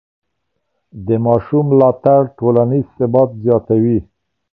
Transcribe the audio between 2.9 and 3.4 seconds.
ثبات